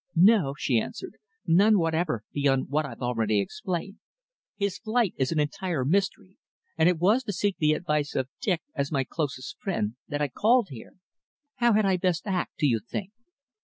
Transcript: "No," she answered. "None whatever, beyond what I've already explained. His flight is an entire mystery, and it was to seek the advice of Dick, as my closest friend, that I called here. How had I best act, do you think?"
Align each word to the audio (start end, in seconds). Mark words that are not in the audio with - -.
"No," 0.15 0.55
she 0.57 0.79
answered. 0.81 1.17
"None 1.45 1.77
whatever, 1.77 2.23
beyond 2.33 2.69
what 2.69 2.87
I've 2.87 3.03
already 3.03 3.39
explained. 3.39 3.99
His 4.55 4.79
flight 4.79 5.13
is 5.15 5.31
an 5.31 5.39
entire 5.39 5.85
mystery, 5.85 6.39
and 6.75 6.89
it 6.89 6.97
was 6.97 7.23
to 7.25 7.31
seek 7.33 7.57
the 7.59 7.73
advice 7.73 8.15
of 8.15 8.27
Dick, 8.41 8.63
as 8.73 8.91
my 8.91 9.03
closest 9.03 9.59
friend, 9.59 9.97
that 10.07 10.19
I 10.19 10.27
called 10.27 10.69
here. 10.71 10.95
How 11.57 11.73
had 11.73 11.85
I 11.85 11.97
best 11.97 12.25
act, 12.25 12.57
do 12.57 12.65
you 12.65 12.79
think?" 12.79 13.11